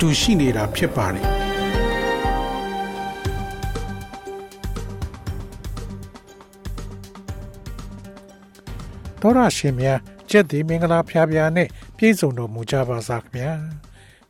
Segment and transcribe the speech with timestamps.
[0.00, 1.26] တူရှိနေတာဖြစ်ပါတယ်
[9.22, 9.98] တော်ရရှင်များ
[10.30, 13.52] ကျက်ဒီမင်္ဂလာဖျားဖျားနဲ့ပြည့်စုံတော်မူကြပါစားခင်ဗျာ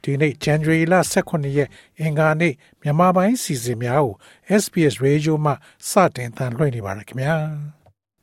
[0.03, 1.69] ဒီနေ့ January လ18ရက်
[2.01, 4.15] အင်္ဂါနေ့မြန်မာပိုင်းစီစဉ်များကို
[4.63, 5.53] SPS Radio မှ
[5.91, 7.80] စတင်တန်လှည့်နေပါရခင်ဗျာ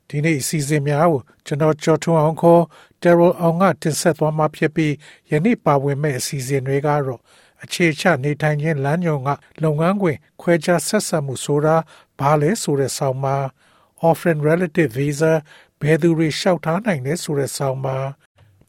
[0.08, 2.62] ဒီနေ့စီစဉ်များကိုကျွန်တော်ကြော်ထွန်းအောင်ခေါ်
[3.02, 4.92] Terrell အောင်ကတင်ဆက်သွားမှာဖြစ်ပြီး
[5.30, 7.20] ယနေ့ပါဝင်မဲ့အစီအစဉ်တွေကတော့
[7.62, 9.30] အခြေချနေထိုင်ခြင်းလမ်းညွန်က
[9.62, 11.76] လုပ်ငန်းခွင်ခွဲခြားဆက်ဆံမှုဆိုတာ
[12.20, 13.36] ဘာလဲဆိုတဲ့ဆောင်းပါ
[14.08, 15.32] Orphan Relative Visa
[15.80, 17.96] ဘယ်သူတွေလျှောက်ထားနိုင်လဲဆိုတဲ့ဆောင်းပါ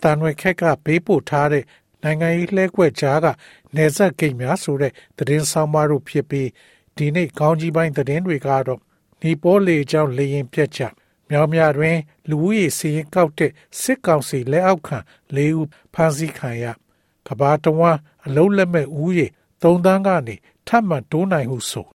[0.01, 1.63] တန်ရွယ်ခက်ကဘေးပို့ထားတဲ့
[2.03, 3.27] နိုင်ငံရေးလှည့်ကွက်ကြားက
[3.75, 6.49] နေဆက်ကိတ်များဆိုတဲ့သတင်းဆောင်ပါတို့ဖြစ်ပြီး
[6.97, 8.81] ဒီနေ့ကောင်းကြီးပိုင်းသတင်းတွေကတော့
[9.21, 10.81] နီပေါလေကြောင့်လေရင်ပြက်ချ
[11.29, 11.97] မြောင်မြတွင်
[12.29, 14.97] လူဦးရေစီရင်ကောက်တဲ့စစ်ကောင်စီလက်အောက်ခံ
[15.35, 16.65] ၄ဦးဖမ်းဆီးခံရ
[17.27, 19.27] ကဘာတဝမ်းအလုံးလက်မဲ့ဦးရေ
[19.61, 20.35] ၃တန်းကနေ
[20.67, 21.87] ထပ်မံတိုးနိုင်ဟုဆို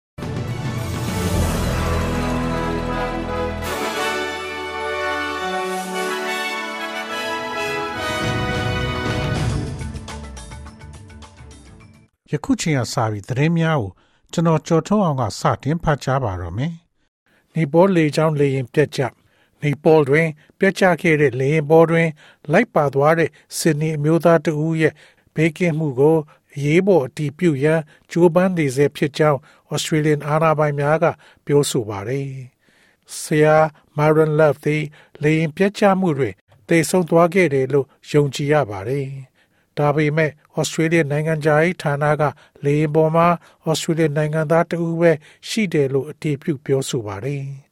[12.30, 13.90] ယခုချိန်ကစပြီးသတင်းများကို
[14.32, 16.72] ကျွန်တော်ကြော်ထုံးအောင်ကစတင်ဖတ်ကြားပါတော့မယ်။
[17.54, 19.00] နီပေါလေချောင်းလေရင်ပြက်ကြ
[19.62, 22.08] နီပေါတွင်ပြက်ကျခဲ့တဲ့လေရင်ပေါ်တွင်
[22.52, 24.94] လိုက်ပါသွားတဲ့ဆင်နီအမျိုးသားတဦးရဲ့
[25.34, 26.16] ဘေးကင်းမှုကို
[26.54, 29.38] အရေးပေါ်အတည်ပြုရန်ကြိုးပမ်းနေစေဖြစ်ကြောင်း
[29.74, 31.04] Australian အာဏာပိုင်များက
[31.46, 32.28] ပြောဆိုပါတယ်။
[33.20, 33.56] ဆရာ
[33.96, 34.82] Myron Love သည်
[35.22, 36.34] လေရင်ပြက်ကျမှုတွင်
[36.68, 39.06] တေဆုံးသွားခဲ့တယ်လို့ယုံကြည်ရပါတယ်။
[39.78, 42.22] ဒါပေမဲ့ဩစတြေးလျနိုင်ငံသားရေးဌာနက
[42.64, 43.26] လေယာဉ်ပေါ်မှာ
[43.66, 45.12] ဩစတြေးလျနိုင်ငံသားတဦးပဲ
[45.48, 47.44] ရှိတယ်လို့အတည်ပြုပြောဆိုပါတယ်။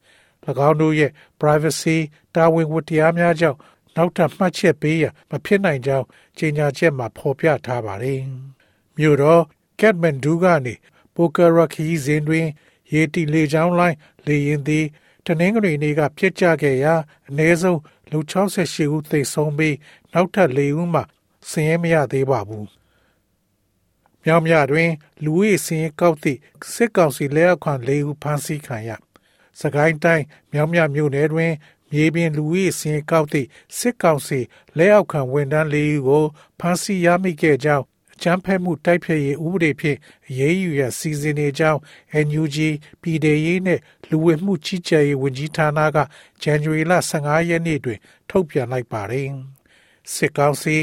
[0.67, 1.97] င်းတို့ရဲ့ privacy
[2.35, 3.57] တာဝန်ဝတ္တရားများကြောင့်
[3.95, 6.05] နောက်ထပ်မှတ်ချက်ပေးရမဖြစ်နိုင်ကြောင်း
[6.37, 8.21] ကြေညာချက်မှာဖော်ပြထားပါတယ်။
[8.97, 9.41] မြို့တော်
[9.79, 10.73] Kathmandu ကနေ
[11.15, 12.47] Pokhara ခီးစဉ်တွင်
[12.91, 14.85] ရေတီလေချောင်းလိုင်းလေရင်သည်
[15.25, 16.93] တနင်္ဂနွေနေ့ကပြစ်ကျခဲ့ရာ
[17.29, 17.79] အ ਨੇ ဆုံး
[18.11, 19.75] လူ68ဦးသေဆုံးပြီး
[20.13, 21.01] နောက်ထပ်၄ဦးမှ
[21.49, 22.65] စည်ရင်မရသေးပါဘူး။
[24.23, 24.89] မြောင်မြတွင်
[25.23, 26.39] လူဝေးစည်ရင်ကောက်သည့်
[26.73, 28.91] စစ်ကောင်စီလက်အောက်ခံ၄ဦးဖမ်းဆီးခံရ။
[29.59, 31.53] စကိုင်းတိုင်းမြောင်မြမြို့နယ်တွင်
[31.91, 33.47] မြေပြင်လူဝေးစည်ရင်ကောက်သည့်
[33.77, 34.39] စစ်ကောင်စီ
[34.77, 36.23] လက်အောက်ခံဝန်ထမ်း၄ဦးကို
[36.59, 37.85] ဖမ်းဆီးရမိခဲ့ကြောင်း
[38.21, 39.97] ချမ်းဖက်မှုတိုက်ဖျက်ရေးဥပဒေဖြင့်
[40.27, 41.79] အရေးယူရစီစဉ်နေကြောင်း
[42.27, 42.57] NUG
[43.01, 43.79] ပြည်ထောင်ရေးနဲ့
[44.09, 45.97] လူဝင်မှုကြီးကြပ်ရေးဝန်ကြီးဌာနက
[46.41, 49.27] ဇန်နဝါရီလ15ရက်နေ့တွင် ထုတ်ပြန်လိုက်ပါတယ်။
[50.13, 50.75] စစ်ကောင်စီ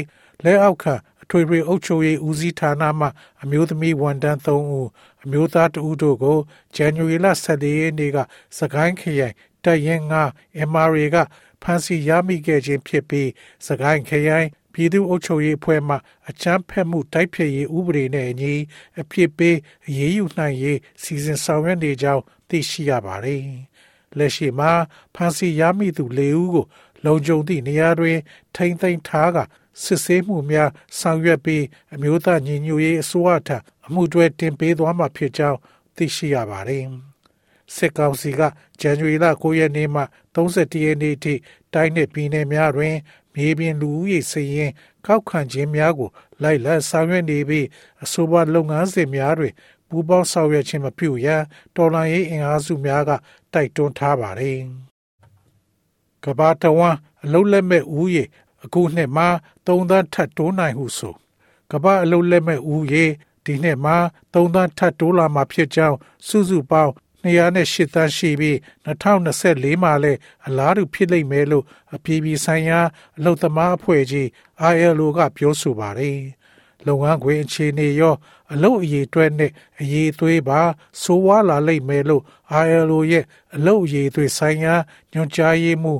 [0.43, 3.07] လက်အောက်ခံအ ထွေထွေအုပ်ချုပ်ရေးဦးစီးဌာနမှ
[3.43, 4.89] အမျိုးသမီးဝန်ထမ်း3ဦး
[5.23, 6.37] အမျိုးသား2ဦးတို့ကို
[6.75, 8.17] ဇန်နဝါရီလ14ရက်နေ့က
[8.57, 10.03] စကိုင်းခရိုင်တပ်ရင်း
[10.33, 11.17] 9 MRA က
[11.63, 13.29] ဖမ်းဆီးရမိခဲ့ခြင်းဖြစ်ပြီး
[13.67, 15.95] စကိုင်းခရိုင်ပြည်သူ့အုပ်ချုပ်ရေးအဖွဲ့မှ
[16.29, 18.53] အချမ်းဖက်မှုတိုက်ဖျက်ရေးဥပဒေနဲ့အညီ
[19.01, 19.57] အဖြစ်ပေး
[19.87, 23.43] အရေးယူနိုင်ရေးစီစဉ်ဆောင်ရွက်နေကြောင်းသိရှိရပါတယ်။
[24.17, 24.71] လက်ရှိမှာ
[25.15, 26.65] ဖမ်းဆီးရမိသူ၄ဦးကို
[27.05, 28.17] လုံခြုံသည့်နေရာတွင်
[28.55, 29.37] ထိမ့်သိမ်းထားက
[29.83, 30.69] စစ်ဆေးမှုများ
[30.99, 31.63] ဆောင်ရွက်ပြီး
[31.93, 33.57] အမျိုးသားညီညွတ်ရေးအစိုးရထံ
[33.87, 35.59] အမှုတွဲတင်ပေးသွားမှာဖြစ်ကြောင်း
[35.95, 36.85] သိရှိရပါတယ်။
[37.75, 38.41] စစ်ကောင်စီက
[38.79, 40.03] ဇန်နဝါရီလ9ရက်နေ့မှ
[40.35, 41.33] 31ရက်နေ့ထိ
[41.73, 42.95] တိုင်းနယ်ပြည်နယ်များတွင်
[43.35, 44.71] မြေပြင်လူဦးရေစည်ရင်
[45.05, 46.09] ကောက်ခံခြင်းများကို
[46.43, 47.65] လိုက်လံဆောင်ရွက်နေပြီး
[48.03, 49.53] အဆိုပါလုပ်ငန်းစဉ်များတွင်
[49.89, 51.41] ပူးပေါင်းဆောင်ရွက်ခြင်းမပြုရန်
[51.75, 53.11] တော်လှန်ရေးအင်အားစုများက
[53.53, 54.59] တိုက်တွန်းထားပါတယ်။
[56.23, 58.23] ကမ္ဘာတဝန်းအလုံးလက်မဲ့ဦးရေ
[58.65, 59.27] အခုနှစ်မှာ
[59.65, 61.15] 3သန်းထပ်တိုးနိုင်ဟုဆို
[61.71, 63.05] ကမ္ဘာအလုံးလက်မဲ့ဦးရေ
[63.45, 63.97] ဒီနှစ်မှာ
[64.33, 65.97] 3သန်းထပ်တိုးလာမှာဖြစ်ကြောင်း
[66.27, 66.93] စုစုပေါင်း
[67.25, 71.65] 208သန်းရှိပြီး2024မှာလည်းအလားတူဖြစ်လိမ့်မယ်လို့
[71.95, 72.79] အပြည်ပြည်ဆိုင်ရာ
[73.17, 74.27] အလုံသမားအဖွဲ့ကြီး
[74.73, 76.19] ILO ကပြောဆိုပါတယ်။
[76.87, 78.15] လုပ်ငန်းခွင်အခြေအနေရော
[78.53, 79.51] အလုပ်အရေးအတွက်နဲ့
[79.81, 80.61] အရေးသွေးပါ
[81.01, 82.23] ဆိုးဝါးလာလိမ့်မယ်လို့
[82.65, 84.75] ILO ရဲ့အလုပ်အရေးသွေးဆိုင်ရာ
[85.11, 85.99] ညွှန်ကြားရေးမှူး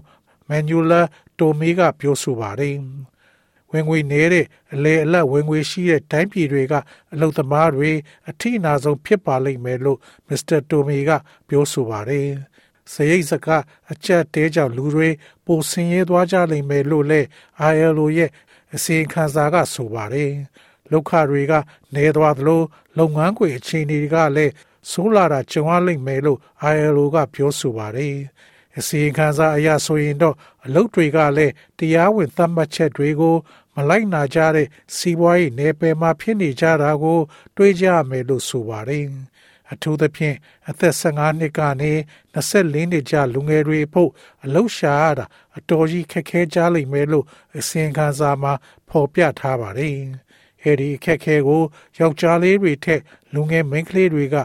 [0.50, 1.02] Manuela
[1.40, 2.76] Tomei ကပြောဆိုပါတယ်။
[3.72, 6.74] ဝင်ငွေနည်းတဲ့အလေအလတ်ဝင်ငွေရှိတဲ့တိုင်းပြည်တွေက
[7.14, 7.92] အလုပ်သမားတွေ
[8.30, 11.12] အထိအနာဆုံးဖြစ်ပါလိမ့်မယ်လို့မစ္စတာတိုမီက
[11.48, 12.28] ပြောဆိုပါတယ်။
[12.94, 13.48] စရိတ်စက
[13.92, 15.10] အချက်တဲကြောင့်လူတွေ
[15.46, 17.28] ပိုဆင်းရဲသွားကြလိမ့်မယ်လို့လည်း
[17.74, 18.32] ILO ရဲ့
[18.76, 20.32] အစီရင်ခံစာကဆိုပါတယ်။
[20.92, 21.54] လောက်ခတွေက
[21.96, 22.62] နေသွားသလို
[22.98, 24.54] လုပ်ငန်းခွေအခြေအနေတွေကလည်း
[24.92, 26.40] ဆိုးလာတာကြုံရလိမ့်မယ်လို့
[26.74, 28.16] ILO ကပြောဆိုပါတယ်။
[28.80, 30.36] အစီရင်ခံစာအရဆိုရင်တော့
[30.66, 33.36] အလုပ်တွေကလည်းတရားဝင်သတ်မှတ်ချက်တွေကို
[33.76, 37.20] မလိုက်နာကြတဲ့စီးပွားရေးနယ်ပယ်မှာဖြစ်နေကြတာကို
[37.56, 39.06] တွေးကြမယ်လို့ဆိုပါတယ်။
[39.72, 40.38] အထူးသဖြင့်
[40.70, 41.92] အသက်15နှစ်ကနေ
[42.34, 44.10] 24နှစ်ကြာလူငယ်တွေဖို့
[44.44, 45.26] အလုရှာရတာ
[45.58, 47.26] အတော်ကြီးခက်ခဲကြလိမ့်မယ်လို့
[47.58, 48.54] အစီရင်ခံစာမှာ
[48.90, 49.96] ဖော်ပြထားပါတယ်။
[50.64, 51.64] အဲဒီအခက်ခဲကို
[52.00, 53.02] ယောက်ျားလေးတွေထက်
[53.34, 54.36] လူငယ်မိန်းကလေးတွေက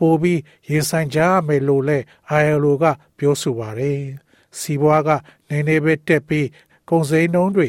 [0.00, 2.04] ပိုပြီးရင်ဆိုင်ကြရမယ်လို့လည်း
[2.42, 2.84] ILO က
[3.18, 4.00] ပြောဆိုပါတယ်။
[4.58, 5.10] စီးပွားက
[5.48, 6.46] နေနေပဲတက်ပြီး
[6.88, 7.68] ကုန်စည်နှုန်းတွေ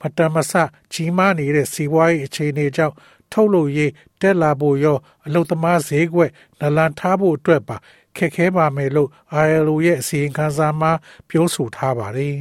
[0.00, 0.52] မတမဆ
[0.92, 2.94] ကြီးမားနေတဲ့စီးပွားရေးအခြေအနေကြောင့်
[3.32, 6.30] ထုတ်လုပ်ရေးတက်လာဖို့ရောအလုသမားဈေးကွက်
[6.60, 7.76] နလန်ထားဖို့အတွက်ပါ
[8.16, 9.10] ခက်ခဲပါမယ်လို့
[9.46, 10.92] ILO ရဲ့အစီရင်ခံစာမှာ
[11.28, 12.36] ပြောဆိုထားပါတယ်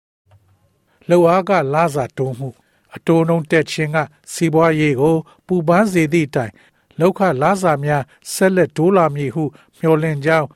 [1.08, 2.48] ။လောအားကလာစာတုံးမှု
[2.96, 3.98] အတိုးနှုံတက်ခြင်းက
[4.32, 5.16] စီးပွားရေးကို
[5.46, 6.52] ပူပန်းစေသည့်တိုင်
[7.00, 8.02] လောက်ခလာစာများ
[8.32, 9.44] ဆက်လက်ဒိုးလာမည်ဟု
[9.78, 10.48] မျှော်လင့်ကြောင်း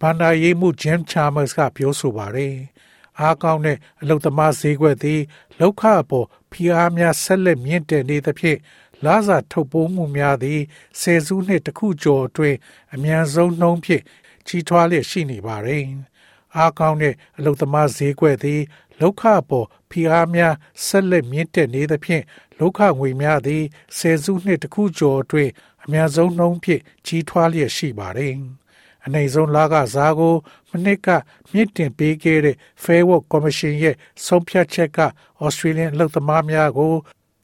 [0.00, 2.54] ဘန္ဒာရေးမှုဂျင်ချာမတ်စ်ကပြောဆိုပါတယ်။
[3.20, 5.20] အားကောင်းတဲ့အလုသမားဈေးကွက်သည်
[5.60, 8.58] လောက်ခအပေါ်ဖိအားများဆက်လက်မြင့်တက်နေသဖြင့်
[9.04, 10.60] လာစာထုတ်ပိုးမှုများသည်
[11.00, 12.58] ဆယ်စုနှစ်တစ်ခုကျော်အတွင်း
[12.94, 14.02] အများဆုံးနှုန်းဖြင့်
[14.46, 15.84] ကြီးထွားလျက်ရှိနေပါတယ်။
[16.56, 18.60] အားကောင်းတဲ့အလုသမားဈေးကွက်သည်
[19.00, 20.54] လောက်ခအပေါ်ဖိအားများ
[20.86, 22.22] ဆက်လက်မြင့်တက်နေသဖြင့်
[22.58, 23.62] လောက်ခငွေများသည်
[23.98, 25.50] ဆယ်စုနှစ်တစ်ခုကျော်အတွင်း
[25.84, 28.34] အများဆုံးနှုန်းဖြင့်ကြီးထွားလျက်ရှိပါတယ်။
[29.04, 30.34] အနေဆုံးလာကစားကို
[30.70, 31.08] မနစ်က
[31.52, 33.96] မြင့်တင်ပေးခဲ့တဲ့ Fair Work Commission ရဲ့
[34.26, 35.00] ဆုံးဖြတ်ချက်က
[35.44, 36.94] Australian အလုပ်သမားများကို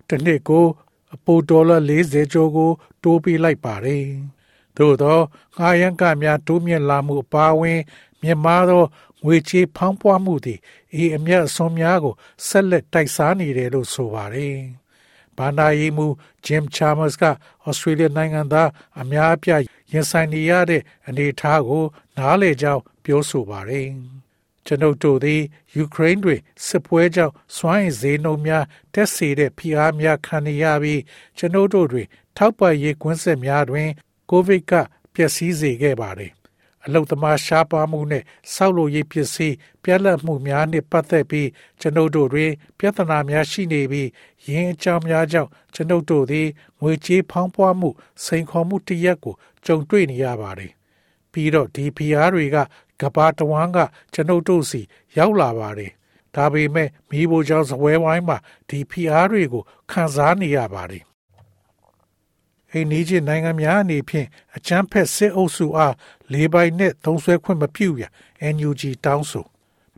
[0.09, 0.67] တစ်နှစ်ကို
[1.15, 2.71] အပိုဒေါ်လာ40ကျော်ကို
[3.03, 4.07] တိုးပေးလိုက်ပါတယ်။
[4.77, 5.19] သို့သော
[5.57, 7.81] ငှားရမ်းကများတိုးမြင့်လာမှုအပါအဝင်
[8.23, 8.85] မြန်မာသော
[9.25, 10.59] ငွေချေးဖောင်းပွားမှုသည်
[10.95, 12.15] အေးအမြတ်အစွန်များကို
[12.47, 14.59] ဆက်လက်တိုက်စားနေတယ်လို့ဆိုပါတယ်။
[15.39, 16.07] ဘာနာယီမူ
[16.47, 17.23] ဂျင်ချာမတ်က
[17.65, 18.71] ဩစတြေးလျနိုင်ငံသား
[19.01, 19.63] အများအပြား
[19.93, 21.85] ရင်ဆိုင်နေရတဲ့အနေအထားကို
[22.17, 23.89] နားလည်ကြောင်းပြောဆိုပါတယ်။
[24.67, 25.43] ကျွန်ုပ်တို့သည်
[25.75, 28.65] ယူကရိန်းတွင်စစ်ပွဲကြောင့်စွမ်းအင်ဈေးနှုန်းများ
[28.95, 31.03] တက်စေတဲ့ဖိအားများခံနေရပြီး
[31.39, 32.07] ကျွန်ုပ်တို့တွင်
[32.37, 33.89] ထောက်ပံ့ရေးကွင်းဆက်များတွင်
[34.31, 34.73] ကိုဗစ်က
[35.15, 36.33] ပျက်စီးစေခဲ့ပါတယ်
[36.85, 38.23] အလုသမားရှားပါမှုနဲ့
[38.55, 41.49] ဆောက်လုပ်ရေးပစ္စည်းပြက်လက်မှုများနှင့်ပတ်သက်ပြီး
[41.81, 44.09] ကျွန်ုပ်တို့တွင်ပြဿနာများရှိနေပြီး
[44.49, 46.49] ရင်းအကြောင်းများကြောင့်ကျွန်ုပ်တို့သည်
[46.81, 47.89] ငွေကြေးဖောင်းပွားမှု
[48.25, 49.35] စိန်ခေါ်မှုတရက်ကို
[49.67, 50.73] ကြုံတွေ့နေရပါတယ်။
[51.33, 52.57] ပြီးတော့ဒီဖီအားတွေက
[53.01, 53.79] ကဘာတဝမ်းက
[54.15, 54.81] ကျွန်ုပ်တို့စီ
[55.17, 55.93] ရောက်လာပါတယ်။
[56.35, 58.37] ဒါပေမဲ့မိဖို့ကြောင့်ဇပွဲဝိုင်းမှာ
[58.69, 61.03] ဒီဖီအားတွေကိုခံစားနေရပါတယ်
[62.73, 64.27] အိန္ဒိယနိုင်ငံများအနေဖြင့်
[64.57, 65.95] အချမ်းဖက်စစ်အုပ်စုအား
[66.33, 68.05] လေးပိုင်နဲ့သုံးဆွဲခွင့်မပြုရ
[68.55, 69.45] NUG တောင်းဆို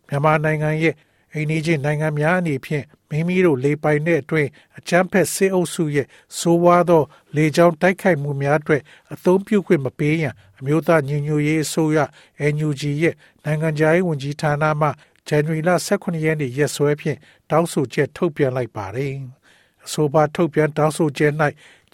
[0.09, 0.95] မြန်မာနိုင်ငံရဲ့
[1.35, 6.07] အိန္ဒိယနိုင်ငံများအနေဖြင့်မိမိတို့လေပိုင်တဲ့အတွင်းအချမ်းဖက်စစ်အုပ်စုရဲ့
[6.39, 7.03] ဆိုးဝါးသော
[7.37, 8.83] လေကြောင်းတိုက်ခိုက်မှုများအတွက်
[9.13, 11.99] အသုံးပြုခွင့်မပေးရန်အမျိုးသားညီညွတ်ရေးအစိုးရ
[12.55, 13.15] NUG ရဲ့
[13.45, 14.89] နိုင်ငံခြားရေးဝန်ကြီးဌာနမှ
[15.29, 17.19] ဇန်နဝါရီလ18ရက်နေ့ရက်စွဲဖြင့်
[17.51, 19.15] တောင်းဆိုချက်ထုတ်ပြန်လိုက်ပါတယ်။
[19.87, 21.33] အဆိုပါထုတ်ပြန်တောင်းဆိုချက်၌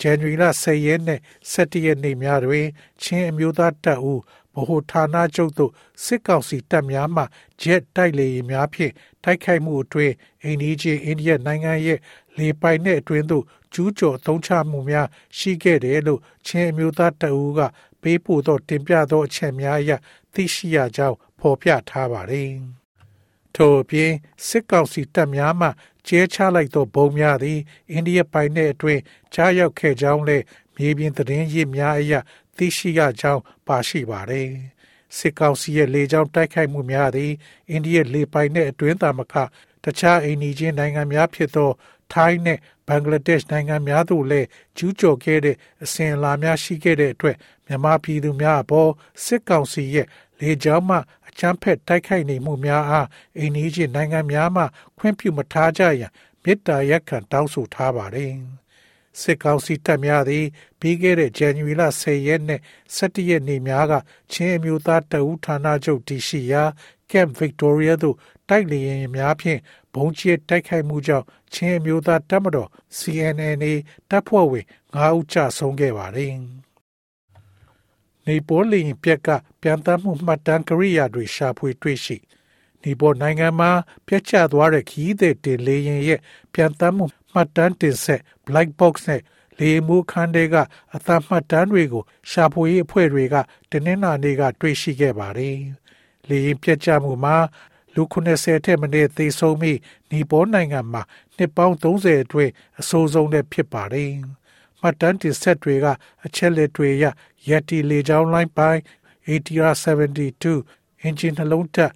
[0.01, 1.21] ဇန်နဝါရီလ10ရက်နဲ့
[1.53, 2.67] 17ရက်နေ့များတွင်
[3.03, 4.21] ချင်းအမျိုးသားတပ်ဦး
[4.55, 5.73] ဗဟိုဌာနချုပ်သို့
[6.05, 7.23] စစ်ကောင်စီတပ်များမှ
[7.63, 8.93] ဂျက်တိုက်လေယာဉ်များဖြင့်
[9.25, 11.99] တိုက်ခိုက်မှုအတွင်းအိန္ဒိယအိန္ဒိယနိုင်ငံရဲ့
[12.39, 13.45] လေပိုင်တဲ့အတွင်းသို့
[13.75, 15.07] ကျူးကျော်သုံးချမှုများ
[15.39, 17.61] ရှိခဲ့တယ်လို့ချင်းအမျိုးသားတပ်ဦးက
[18.03, 19.93] ပေးပို့သောတင်ပြသောအချက်များအရ
[20.35, 22.51] သိရှိရကြောင်းဖော်ပြထားပါတယ်။
[23.57, 24.13] ထို့အပြင်
[24.47, 25.69] စစ်ကောင်စီတပ်များမှ
[26.07, 27.59] ကျဲချလိုက်သောဘုံများသည်
[27.91, 29.01] အိန္ဒိယပိုင်တဲ့အတွင်း
[29.35, 30.45] ကြားရောက်ခဲ့ကြောင်းလည်း
[30.77, 32.15] မြေပြင်သတင်းရစ်များအရ
[32.57, 34.49] သိရှိရကြောင်းပါရှိပါတယ်။
[35.17, 37.33] စစ်ကောင်စီရဲ့လေကြောင်းတိုက်ခိုက်မှုများသည်
[37.71, 39.35] အိန္ဒိယလေပိုင်တဲ့အတွင်းသာမက
[39.85, 41.71] တခြားအိန္ဒိယနိုင်ငံများဖြစ်သော
[42.13, 42.59] ထိုင်းနဲ့
[42.89, 44.47] ဘင်္ဂလားဒေ့ရှ်နိုင်ငံများသို့လည်း
[44.77, 47.37] ကျူးကျော်ခဲ့တဲ့အစဉ်အလာများရှိခဲ့တဲ့အတွက်
[47.67, 48.91] မြန်မာပြည်သူများအပေါ်
[49.25, 50.07] စစ်ကောင်စီရဲ့
[50.41, 50.97] လေကြောင်းမှ
[51.29, 53.07] အချမ်းဖက်တိုက်ခိုက်နေမှုများအား
[53.39, 54.63] အိန္ဒိယနိုင်ငံများမှ
[54.99, 56.13] ခွင့်ပြုမထားကြရန်
[56.43, 58.33] မေတ္တာရက်ခံတောင်းဆိုထားပါတယ်။
[59.21, 60.45] စစ်ကောင်စီတပ်များသည်
[60.81, 62.61] ပြီးခဲ့တဲ့ဇန်နဝါရီလ10ရက်နဲ့
[62.97, 63.93] 17ရက်နေ့များက
[64.33, 66.65] ချင်းအမျိုးသားတအူးဌာနချုပ်တရှိရာ
[67.11, 68.17] Camp Victoria သို့
[68.49, 69.61] တိုက်လေယာဉ်များဖြင့်
[69.95, 73.73] ဘုံကျဲတိုက်ခိုက်မှုကြောင့်ချင်းအမျိုးသားတပ်မတော် CNNA
[74.11, 76.35] တပ်ဖွဲ့ဝင်9ဦးကြာဆုံးခဲ့ပါတယ်။
[78.27, 79.29] နေပေါ်လီပြက်က
[79.61, 82.17] ပြန်တမ်းမှုမှတ်တမ်းကရိယာတွေရှာဖွေတွေ့ရှိ
[82.83, 83.71] နီပေါ်နိုင်ငံမှာ
[84.07, 86.21] ပြတ်ကျသွားတဲ့ခီးတဲ့တင်လေရင်ရဲ့
[86.53, 89.23] ပြန်တမ်းမှုမှတ်တမ်းတင်ဆက် black box နဲ့
[89.59, 90.57] လေမှုခန်းတွေက
[90.95, 93.35] အသမှတ်တမ်းတွေကို ရှာဖွေရေးအဖွဲ့တွေက
[93.71, 95.57] တင်းနှင်းနာနေက တွေ့ရှိခဲ့ပါတယ်။
[96.29, 97.37] လေရင်ပြတ်ကျမှုမှာ
[97.95, 99.79] လူ90ထက်မနည်းသေဆုံးပြီး
[100.11, 101.03] နီပေါနိုင်ငံမှာ
[101.37, 104.11] နှစ်ပေါင်း30အတွင်းအဆိုးဆုံးနဲ့ဖြစ်ပါတယ်။
[104.81, 105.87] မှတ်တမ်းတင်ဆက်တွေက
[106.25, 107.05] အချက်လက်တွေရ
[107.49, 108.81] ယက်တီလေကြောင်းလိုင်းပိုင်း
[109.29, 109.75] ATR
[110.35, 111.93] 72အင်ဂျင်နှလုံးတက်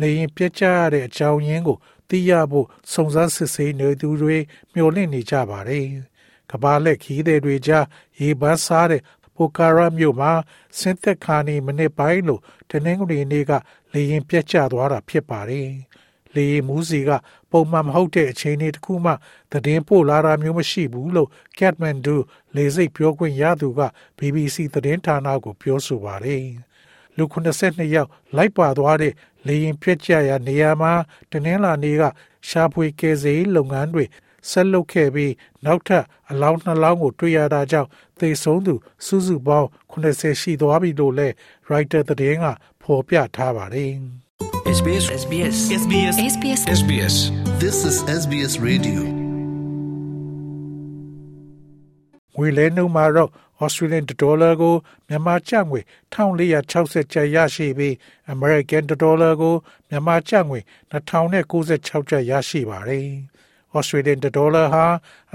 [0.00, 4.38] လေရင်ပြတ်ကျရတဲ့အကြောင်းရင်းကိုသိရဖို့စုံစမ်းစစ်ဆေးနေသူတွေ
[4.72, 5.86] မျှော်လင့်နေကြပါတယ်။
[6.50, 7.86] ကဘာလက်ခီးတဲ့တွေကြား
[8.20, 9.02] ရေပန်းစားတဲ့
[9.34, 10.32] ပိုကာရာမြို့မှာ
[10.78, 13.52] စင်သက်ခါနီမိနစ်ပိုင်းလို့တနင်္ဂနွေနေ့က
[13.92, 15.68] လေရင်ပြတ်ကျသွားတာဖြစ်ပါတယ်။
[16.34, 17.10] လေရင်မူးစီက
[17.50, 19.12] ပုံမှန်မဟုတ်တဲ့အချိန်တွေတခုမှ
[19.52, 22.16] သတင်းပို့လာတာမျိုးမရှိဘူးလို့ Kathmandu
[22.56, 23.80] လေစိတ်ပြောခွင့်ရသူက
[24.18, 26.44] BBC သတင်းဌာနကိုပြောဆိုပါတယ်။
[27.16, 29.12] လူ82ယောက်လိုက်ပါသွားတဲ့
[29.46, 30.92] လေရင်ပြက်ကျရာနေရာမှာ
[31.30, 32.02] တနင်္လာနေ့က
[32.48, 34.04] ရှာဖွေကယ်ဆယ်ရေးလုပ်ငန်းတွေ
[34.50, 35.32] ဆက်လုပ်ခဲ့ပြီး
[35.64, 37.88] နောက်ထပ်အလောင်းနှလောင်းကိုတွေ့ရတာကြောင့်
[38.18, 38.74] သေဆုံးသူ
[39.06, 41.34] စုစုပေါင်း80ရှိသွားပြီလို့လည်း
[41.66, 42.46] writer သတင်းက
[42.82, 43.92] ဖော်ပြထားပါတယ်။
[44.77, 47.15] SBS SBS SBS SBS SBS
[47.63, 49.01] This is SBS Radio.
[52.35, 53.29] ငွေလဲနှုန်းမှာတော့
[53.63, 54.75] Australian dollar ကို
[55.07, 55.79] မြန်မာကျပ်ငွေ
[56.13, 57.93] 1460ကျပ်ရရှိပြီး
[58.33, 59.55] American dollar ကို
[59.89, 60.59] မြန်မာကျပ်ငွေ
[60.91, 63.07] 2096ကျပ်ရရှိပါတယ်။
[63.77, 64.85] Australian dollar ဟာ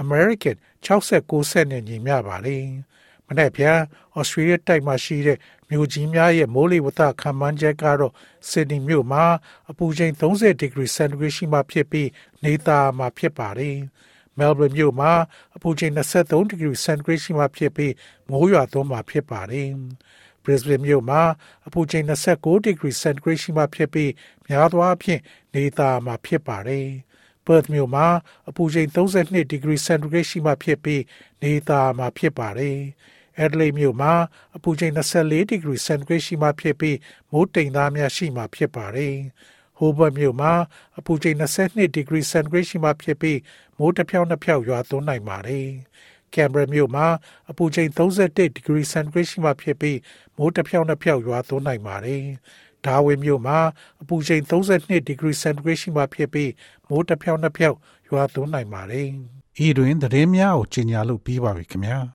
[0.03, 2.65] American 69စက်နဲ့ညီမျှပါတယ်။
[3.27, 3.79] မနေ့ပြန်
[4.19, 5.39] Australia တိုက်မှာရှိတဲ့
[5.70, 8.14] မြို့ကြီးများရဲ့မိုးလေဝသခန့်မှန်းချက်ကတော့
[8.50, 9.24] Sydney မြို့မှာ
[9.70, 12.10] အပူချိန်30 degree centigrade ရှိမှဖြစ်ပြီး
[12.44, 13.78] နေသားမှာဖြစ်ပါတယ်။
[14.38, 15.12] Melbourne မြို့မှာ
[15.56, 17.94] အပူချိန်23 degree centigrade ရှိမှဖြစ်ပြီး
[18.30, 19.70] မိုးရွာသွန်းမှာဖြစ်ပါတယ်။
[20.44, 21.22] Brisbane မြို့မှာ
[21.68, 24.12] အပူချိန်29 degree centigrade ရှိမှဖြစ်ပြီး
[24.48, 25.22] များသောအားဖြင့်
[25.54, 26.88] နေသားမှာဖြစ်ပါတယ်။
[27.46, 28.08] Perth မြို့မှာ
[28.50, 31.02] အပူချိန်32 degree centigrade ရှိမှဖြစ်ပြီး
[31.42, 32.80] နေသားမှာဖြစ်ပါတယ်။
[33.44, 34.14] Adelaide မြို့မှာ
[34.56, 36.98] အပူချိန်24 degree centigrade ရှိမှဖြစ်ပြီး
[37.32, 39.16] မိုးတိမ်သားများရှိမှဖြစ်ပါတယ်။
[39.80, 40.52] Hobart မြို့မှာ
[41.00, 43.40] အပူချိန်22 degree centigrade ရှိမှဖြစ်ပြီး
[43.78, 45.68] မိုးတစ်ဖြောင်းနှစ်ဖြောက်ရွာသွန်းနိုင်ပါတယ်။
[46.34, 47.08] Canberra မြို့မှာ
[47.52, 49.98] အပူချိန်31 degree centigrade ရှိမှဖြစ်ပြီး
[50.38, 52.24] မိုးတစ်ဖြောင်းနှစ်ဖြောက်ရွာသွန်းနိုင်ပါတယ်။
[52.86, 53.60] Darwin မြို့မှာ
[54.02, 56.52] အပူချိန်32 degree centigrade ရှိမှဖြစ်ပြီး
[56.90, 57.78] မိုးတစ်ဖြောင်းနှစ်ဖြောက်
[58.10, 59.08] ရွာသွန်းနိုင်ပါတယ်။
[59.66, 62.00] ဤတွင်သတင်းများကိုကြီးညာလို့ပြီးပါပြီခင်ဗျာ။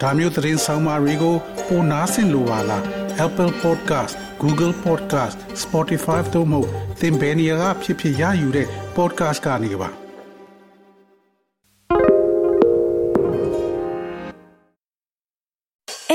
[0.01, 1.35] ဒါမျိုးသတင်းဆောင်မတွေကို
[1.67, 2.83] ပိုနားဆင်လိုပါလား
[3.25, 4.13] Apple Podcast
[4.43, 6.61] Google Podcast Spotify တို့မှာ
[6.99, 9.89] သင်ပင်ရာဖြစ်ဖြစ်ရယူတဲ့ podcast ကနေပါ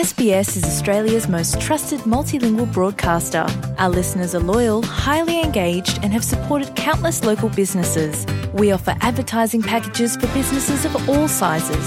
[0.08, 3.44] SBS is Australia's most trusted multilingual broadcaster.
[3.78, 8.14] Our listeners are loyal, highly engaged, and have supported countless local businesses.
[8.52, 11.86] We offer advertising packages for businesses of all sizes.